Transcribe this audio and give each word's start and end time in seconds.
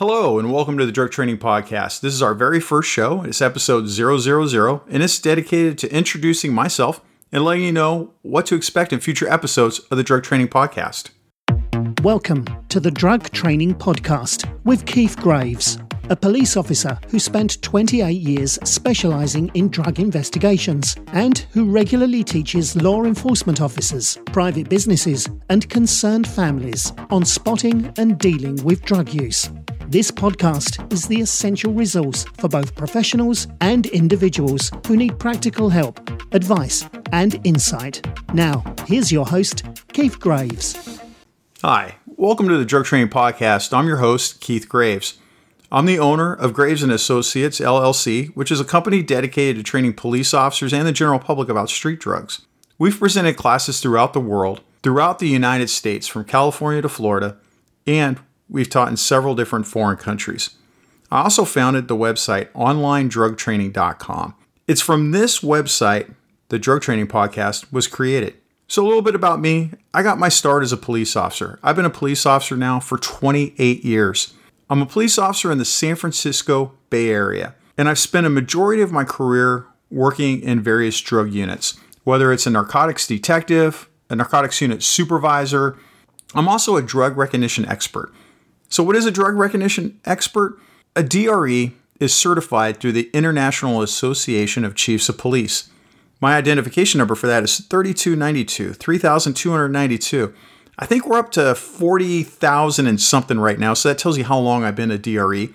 Hello, 0.00 0.38
and 0.38 0.50
welcome 0.50 0.78
to 0.78 0.86
the 0.86 0.92
Drug 0.92 1.10
Training 1.10 1.36
Podcast. 1.36 2.00
This 2.00 2.14
is 2.14 2.22
our 2.22 2.32
very 2.32 2.58
first 2.58 2.88
show. 2.88 3.22
It's 3.22 3.42
episode 3.42 3.86
000, 3.86 4.82
and 4.88 5.02
it's 5.02 5.18
dedicated 5.18 5.76
to 5.76 5.94
introducing 5.94 6.54
myself 6.54 7.02
and 7.30 7.44
letting 7.44 7.64
you 7.64 7.72
know 7.72 8.14
what 8.22 8.46
to 8.46 8.54
expect 8.54 8.94
in 8.94 9.00
future 9.00 9.28
episodes 9.28 9.78
of 9.90 9.98
the 9.98 10.02
Drug 10.02 10.22
Training 10.22 10.48
Podcast. 10.48 11.10
Welcome 12.02 12.46
to 12.70 12.80
the 12.80 12.90
Drug 12.90 13.28
Training 13.28 13.74
Podcast 13.74 14.50
with 14.64 14.86
Keith 14.86 15.18
Graves, 15.18 15.76
a 16.08 16.16
police 16.16 16.56
officer 16.56 16.98
who 17.10 17.18
spent 17.18 17.60
28 17.60 18.10
years 18.10 18.58
specialising 18.64 19.50
in 19.52 19.68
drug 19.68 20.00
investigations 20.00 20.96
and 21.08 21.40
who 21.50 21.70
regularly 21.70 22.24
teaches 22.24 22.74
law 22.74 23.04
enforcement 23.04 23.60
officers, 23.60 24.16
private 24.32 24.70
businesses, 24.70 25.28
and 25.50 25.68
concerned 25.68 26.26
families 26.26 26.90
on 27.10 27.22
spotting 27.22 27.92
and 27.98 28.18
dealing 28.18 28.56
with 28.64 28.80
drug 28.80 29.12
use. 29.12 29.50
This 29.90 30.12
podcast 30.12 30.92
is 30.92 31.08
the 31.08 31.20
essential 31.20 31.72
resource 31.72 32.24
for 32.38 32.46
both 32.46 32.76
professionals 32.76 33.48
and 33.60 33.86
individuals 33.86 34.70
who 34.86 34.96
need 34.96 35.18
practical 35.18 35.68
help, 35.68 35.98
advice, 36.32 36.88
and 37.10 37.44
insight. 37.44 38.06
Now, 38.32 38.62
here's 38.86 39.10
your 39.10 39.26
host, 39.26 39.64
Keith 39.92 40.20
Graves. 40.20 41.00
Hi, 41.62 41.96
welcome 42.06 42.46
to 42.46 42.56
the 42.56 42.64
Drug 42.64 42.84
Training 42.84 43.08
Podcast. 43.08 43.76
I'm 43.76 43.88
your 43.88 43.96
host, 43.96 44.40
Keith 44.40 44.68
Graves. 44.68 45.18
I'm 45.72 45.86
the 45.86 45.98
owner 45.98 46.34
of 46.34 46.54
Graves 46.54 46.84
and 46.84 46.92
Associates 46.92 47.58
LLC, 47.58 48.28
which 48.36 48.52
is 48.52 48.60
a 48.60 48.64
company 48.64 49.02
dedicated 49.02 49.56
to 49.56 49.68
training 49.68 49.94
police 49.94 50.32
officers 50.32 50.72
and 50.72 50.86
the 50.86 50.92
general 50.92 51.18
public 51.18 51.48
about 51.48 51.68
street 51.68 51.98
drugs. 51.98 52.46
We've 52.78 52.96
presented 52.96 53.36
classes 53.36 53.80
throughout 53.80 54.12
the 54.12 54.20
world, 54.20 54.60
throughout 54.84 55.18
the 55.18 55.26
United 55.26 55.68
States, 55.68 56.06
from 56.06 56.26
California 56.26 56.80
to 56.80 56.88
Florida, 56.88 57.38
and 57.88 58.20
we've 58.50 58.68
taught 58.68 58.88
in 58.88 58.96
several 58.96 59.34
different 59.34 59.66
foreign 59.66 59.96
countries. 59.96 60.50
I 61.10 61.22
also 61.22 61.44
founded 61.44 61.88
the 61.88 61.96
website 61.96 62.50
onlinedrugtraining.com. 62.52 64.34
It's 64.68 64.80
from 64.80 65.10
this 65.10 65.40
website 65.40 66.14
the 66.48 66.58
Drug 66.58 66.82
Training 66.82 67.06
Podcast 67.06 67.72
was 67.72 67.86
created. 67.86 68.34
So, 68.68 68.84
a 68.84 68.86
little 68.86 69.02
bit 69.02 69.16
about 69.16 69.40
me 69.40 69.72
I 69.92 70.02
got 70.02 70.18
my 70.18 70.28
start 70.28 70.62
as 70.62 70.72
a 70.72 70.76
police 70.76 71.16
officer. 71.16 71.58
I've 71.62 71.74
been 71.74 71.84
a 71.84 71.90
police 71.90 72.24
officer 72.26 72.56
now 72.56 72.78
for 72.78 72.98
28 72.98 73.84
years. 73.84 74.34
I'm 74.68 74.82
a 74.82 74.86
police 74.86 75.18
officer 75.18 75.50
in 75.50 75.58
the 75.58 75.64
San 75.64 75.96
Francisco 75.96 76.72
Bay 76.90 77.08
Area, 77.08 77.56
and 77.76 77.88
I've 77.88 77.98
spent 77.98 78.26
a 78.26 78.30
majority 78.30 78.82
of 78.82 78.92
my 78.92 79.02
career 79.02 79.66
working 79.90 80.40
in 80.40 80.60
various 80.60 81.00
drug 81.00 81.32
units, 81.32 81.76
whether 82.04 82.32
it's 82.32 82.46
a 82.46 82.50
narcotics 82.50 83.08
detective, 83.08 83.88
a 84.08 84.14
narcotics 84.14 84.60
unit 84.60 84.84
supervisor. 84.84 85.76
I'm 86.34 86.48
also 86.48 86.76
a 86.76 86.82
drug 86.82 87.16
recognition 87.16 87.66
expert. 87.66 88.12
So, 88.70 88.84
what 88.84 88.96
is 88.96 89.04
a 89.04 89.10
drug 89.10 89.34
recognition 89.34 90.00
expert? 90.04 90.58
A 90.94 91.02
DRE 91.02 91.72
is 91.98 92.14
certified 92.14 92.78
through 92.78 92.92
the 92.92 93.10
International 93.12 93.82
Association 93.82 94.64
of 94.64 94.76
Chiefs 94.76 95.08
of 95.08 95.18
Police. 95.18 95.68
My 96.20 96.36
identification 96.36 96.98
number 96.98 97.16
for 97.16 97.26
that 97.26 97.42
is 97.42 97.58
3292, 97.58 98.74
3292. 98.74 100.34
I 100.78 100.86
think 100.86 101.06
we're 101.06 101.18
up 101.18 101.32
to 101.32 101.54
40,000 101.54 102.86
and 102.86 103.00
something 103.00 103.40
right 103.40 103.58
now, 103.58 103.74
so 103.74 103.88
that 103.88 103.98
tells 103.98 104.16
you 104.16 104.24
how 104.24 104.38
long 104.38 104.64
I've 104.64 104.76
been 104.76 104.90
a 104.90 104.98
DRE. 104.98 105.52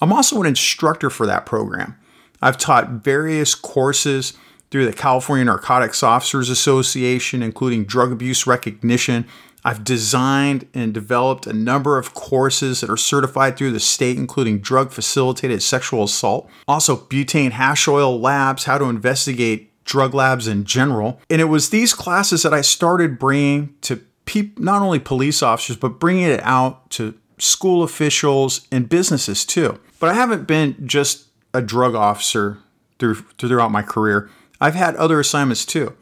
I'm 0.00 0.12
also 0.12 0.40
an 0.40 0.46
instructor 0.46 1.10
for 1.10 1.26
that 1.26 1.46
program. 1.46 1.96
I've 2.40 2.58
taught 2.58 2.90
various 2.90 3.54
courses 3.54 4.32
through 4.70 4.86
the 4.86 4.92
California 4.92 5.44
Narcotics 5.44 6.02
Officers 6.02 6.48
Association, 6.48 7.42
including 7.42 7.84
drug 7.84 8.10
abuse 8.10 8.46
recognition, 8.46 9.26
I've 9.64 9.82
designed 9.82 10.68
and 10.74 10.92
developed 10.92 11.46
a 11.46 11.52
number 11.52 11.98
of 11.98 12.12
courses 12.12 12.80
that 12.80 12.90
are 12.90 12.96
certified 12.96 13.56
through 13.56 13.72
the 13.72 13.80
state, 13.80 14.18
including 14.18 14.58
drug 14.58 14.92
facilitated 14.92 15.62
sexual 15.62 16.04
assault, 16.04 16.48
also 16.68 16.96
butane 16.96 17.52
hash 17.52 17.88
oil 17.88 18.20
labs, 18.20 18.64
how 18.64 18.78
to 18.78 18.84
investigate 18.84 19.70
drug 19.84 20.14
labs 20.14 20.46
in 20.46 20.64
general. 20.64 21.20
And 21.30 21.40
it 21.40 21.46
was 21.46 21.70
these 21.70 21.94
classes 21.94 22.42
that 22.42 22.52
I 22.52 22.60
started 22.60 23.18
bringing 23.18 23.74
to 23.82 23.96
people, 24.26 24.62
not 24.62 24.82
only 24.82 24.98
police 24.98 25.42
officers, 25.42 25.76
but 25.76 26.00
bringing 26.00 26.24
it 26.24 26.40
out 26.42 26.90
to 26.90 27.14
school 27.38 27.82
officials 27.82 28.66
and 28.70 28.88
businesses 28.88 29.44
too. 29.44 29.80
But 29.98 30.10
I 30.10 30.14
haven't 30.14 30.46
been 30.46 30.86
just 30.86 31.28
a 31.52 31.62
drug 31.62 31.94
officer 31.94 32.58
through, 32.98 33.14
throughout 33.38 33.70
my 33.70 33.82
career. 33.82 34.30
I've 34.60 34.74
had 34.74 34.96
other 34.96 35.20
assignments 35.20 35.64
too. 35.64 35.94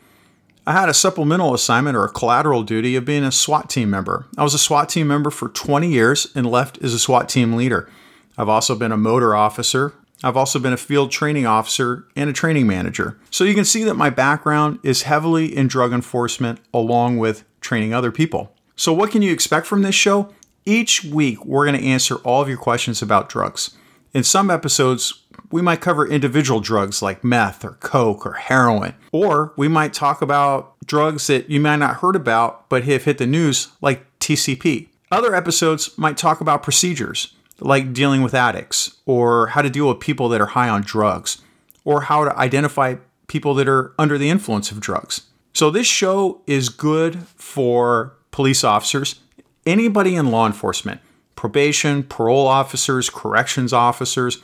I 0.65 0.73
had 0.73 0.89
a 0.89 0.95
supplemental 0.95 1.55
assignment 1.55 1.97
or 1.97 2.05
a 2.05 2.09
collateral 2.09 2.63
duty 2.63 2.95
of 2.95 3.05
being 3.05 3.25
a 3.25 3.33
SWAT 3.33 3.69
team 3.69 3.91
member. 3.91 4.27
I 4.39 4.45
was 4.45 4.55
a 4.55 4.59
SWAT 4.59 4.89
team 4.89 5.09
member 5.09 5.31
for 5.31 5.49
20 5.49 5.89
years 5.89 6.31
and 6.37 6.47
left 6.47 6.79
as 6.83 6.95
a 6.95 7.01
SWAT 7.01 7.29
team 7.29 7.55
leader. 7.55 7.91
I've 8.39 8.49
also 8.49 8.77
been 8.77 8.93
a 8.93 8.97
motor 8.97 9.35
officer. 9.35 9.93
I've 10.23 10.37
also 10.37 10.61
been 10.61 10.73
a 10.73 10.77
field 10.77 11.11
training 11.11 11.47
officer 11.47 12.07
and 12.15 12.31
a 12.31 12.33
training 12.33 12.69
manager. 12.69 13.19
So 13.29 13.43
you 13.43 13.55
can 13.55 13.65
see 13.65 13.83
that 13.83 13.95
my 13.95 14.09
background 14.09 14.79
is 14.85 15.03
heavily 15.03 15.55
in 15.55 15.67
drug 15.67 15.93
enforcement 15.93 16.61
along 16.73 17.19
with 17.19 17.43
training 17.61 17.93
other 17.93 18.13
people. 18.13 18.55
So, 18.77 18.93
what 18.93 19.11
can 19.11 19.21
you 19.21 19.33
expect 19.33 19.67
from 19.67 19.83
this 19.83 19.95
show? 19.95 20.33
Each 20.65 21.05
week, 21.05 21.45
we're 21.45 21.67
going 21.67 21.79
to 21.79 21.87
answer 21.87 22.17
all 22.19 22.41
of 22.41 22.49
your 22.49 22.57
questions 22.57 23.03
about 23.03 23.29
drugs. 23.29 23.77
In 24.15 24.23
some 24.23 24.51
episodes, 24.51 25.22
we 25.53 25.63
might 25.63 25.81
cover 25.81 26.09
individual 26.09 26.61
drugs 26.61 27.03
like 27.03 27.23
meth 27.23 27.65
or 27.65 27.73
coke 27.81 28.27
or 28.27 28.33
heroin, 28.33 28.95
or 29.13 29.53
we 29.57 29.69
might 29.69 29.93
talk 29.93 30.23
about 30.23 30.75
drugs 30.85 31.27
that 31.29 31.49
you 31.51 31.61
might 31.61 31.77
not 31.77 31.97
heard 31.97 32.17
about 32.17 32.69
but 32.69 32.85
have 32.85 33.05
hit 33.05 33.19
the 33.19 33.27
news 33.27 33.69
like 33.81 34.07
TCP. 34.19 34.89
Other 35.11 35.35
episodes 35.35 35.97
might 35.99 36.17
talk 36.17 36.41
about 36.41 36.63
procedures 36.63 37.35
like 37.61 37.93
dealing 37.93 38.23
with 38.23 38.35
addicts 38.35 38.97
or 39.07 39.49
how 39.49 39.63
to 39.63 39.71
deal 39.71 39.89
with 39.89 40.01
people 40.01 40.29
that 40.31 40.41
are 40.41 40.47
high 40.47 40.69
on 40.69 40.83
drugs 40.83 41.43
or 41.85 42.03
how 42.03 42.25
to 42.25 42.37
identify 42.37 42.97
people 43.27 43.55
that 43.55 43.69
are 43.69 43.93
under 43.99 44.19
the 44.19 44.31
influence 44.31 44.71
of 44.71 44.81
drugs. 44.81 45.23
So 45.53 45.71
this 45.71 45.87
show 45.87 46.41
is 46.47 46.71
good 46.71 47.21
for 47.37 48.15
police 48.31 48.65
officers, 48.65 49.21
anybody 49.67 50.17
in 50.17 50.31
law 50.31 50.47
enforcement, 50.47 51.01
probation, 51.37 52.03
parole 52.05 52.47
officers, 52.47 53.11
corrections 53.11 53.73
officers, 53.73 54.41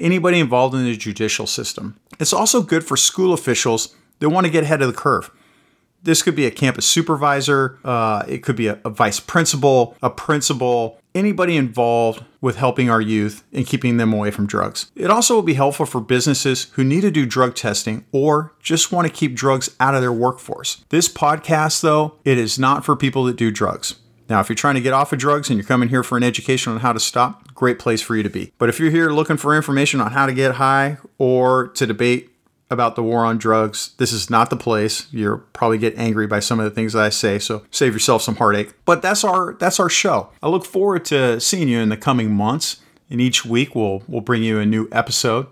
anybody 0.00 0.40
involved 0.40 0.74
in 0.74 0.84
the 0.84 0.96
judicial 0.96 1.46
system. 1.46 1.98
It's 2.18 2.32
also 2.32 2.62
good 2.62 2.84
for 2.84 2.96
school 2.96 3.32
officials 3.32 3.94
that 4.18 4.30
want 4.30 4.46
to 4.46 4.50
get 4.50 4.64
ahead 4.64 4.82
of 4.82 4.88
the 4.88 4.98
curve. 4.98 5.30
This 6.02 6.22
could 6.22 6.34
be 6.34 6.46
a 6.46 6.50
campus 6.50 6.86
supervisor, 6.86 7.78
uh, 7.84 8.24
it 8.26 8.42
could 8.42 8.56
be 8.56 8.68
a, 8.68 8.78
a 8.84 8.90
vice 8.90 9.20
principal, 9.20 9.96
a 10.02 10.08
principal, 10.08 10.98
anybody 11.14 11.56
involved 11.56 12.24
with 12.40 12.56
helping 12.56 12.88
our 12.88 13.00
youth 13.00 13.44
and 13.52 13.66
keeping 13.66 13.98
them 13.98 14.12
away 14.12 14.30
from 14.30 14.46
drugs. 14.46 14.90
It 14.96 15.10
also 15.10 15.34
will 15.34 15.42
be 15.42 15.54
helpful 15.54 15.84
for 15.84 16.00
businesses 16.00 16.64
who 16.72 16.84
need 16.84 17.02
to 17.02 17.10
do 17.10 17.26
drug 17.26 17.54
testing 17.54 18.06
or 18.12 18.54
just 18.60 18.92
want 18.92 19.08
to 19.08 19.12
keep 19.12 19.34
drugs 19.34 19.76
out 19.78 19.94
of 19.94 20.00
their 20.00 20.12
workforce. 20.12 20.84
This 20.88 21.08
podcast, 21.08 21.82
though, 21.82 22.14
it 22.24 22.38
is 22.38 22.58
not 22.58 22.84
for 22.84 22.96
people 22.96 23.24
that 23.24 23.36
do 23.36 23.50
drugs. 23.50 23.96
Now, 24.30 24.38
if 24.38 24.48
you're 24.48 24.56
trying 24.56 24.76
to 24.76 24.80
get 24.80 24.92
off 24.92 25.12
of 25.12 25.18
drugs 25.18 25.50
and 25.50 25.58
you're 25.58 25.66
coming 25.66 25.88
here 25.88 26.04
for 26.04 26.16
an 26.16 26.22
education 26.22 26.72
on 26.72 26.78
how 26.78 26.92
to 26.92 27.00
stop, 27.00 27.52
great 27.52 27.80
place 27.80 28.00
for 28.00 28.16
you 28.16 28.22
to 28.22 28.30
be. 28.30 28.52
But 28.58 28.68
if 28.68 28.78
you're 28.78 28.92
here 28.92 29.10
looking 29.10 29.36
for 29.36 29.56
information 29.56 30.00
on 30.00 30.12
how 30.12 30.26
to 30.26 30.32
get 30.32 30.54
high 30.54 30.98
or 31.18 31.68
to 31.70 31.84
debate 31.84 32.30
about 32.70 32.94
the 32.94 33.02
war 33.02 33.24
on 33.24 33.38
drugs, 33.38 33.92
this 33.98 34.12
is 34.12 34.30
not 34.30 34.48
the 34.48 34.56
place. 34.56 35.12
You'll 35.12 35.38
probably 35.52 35.78
get 35.78 35.98
angry 35.98 36.28
by 36.28 36.38
some 36.38 36.60
of 36.60 36.64
the 36.64 36.70
things 36.70 36.92
that 36.92 37.02
I 37.02 37.08
say, 37.08 37.40
so 37.40 37.64
save 37.72 37.92
yourself 37.92 38.22
some 38.22 38.36
heartache. 38.36 38.72
But 38.84 39.02
that's 39.02 39.24
our 39.24 39.54
that's 39.54 39.80
our 39.80 39.88
show. 39.88 40.30
I 40.40 40.48
look 40.48 40.64
forward 40.64 41.04
to 41.06 41.40
seeing 41.40 41.68
you 41.68 41.80
in 41.80 41.88
the 41.88 41.96
coming 41.96 42.30
months, 42.32 42.80
and 43.10 43.20
each 43.20 43.44
week 43.44 43.74
we'll 43.74 44.04
we'll 44.06 44.20
bring 44.20 44.44
you 44.44 44.60
a 44.60 44.66
new 44.66 44.88
episode. 44.92 45.48